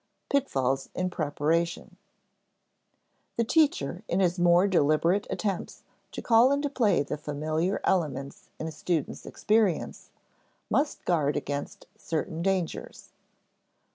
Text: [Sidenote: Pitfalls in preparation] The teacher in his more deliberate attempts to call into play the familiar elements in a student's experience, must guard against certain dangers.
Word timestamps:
[Sidenote: 0.31 0.45
Pitfalls 0.45 0.89
in 0.95 1.09
preparation] 1.11 1.95
The 3.37 3.43
teacher 3.43 4.01
in 4.07 4.19
his 4.19 4.39
more 4.39 4.67
deliberate 4.67 5.27
attempts 5.29 5.83
to 6.11 6.23
call 6.23 6.51
into 6.51 6.71
play 6.71 7.03
the 7.03 7.19
familiar 7.19 7.79
elements 7.83 8.49
in 8.57 8.67
a 8.67 8.71
student's 8.71 9.27
experience, 9.27 10.09
must 10.71 11.05
guard 11.05 11.37
against 11.37 11.85
certain 11.99 12.41
dangers. 12.41 13.11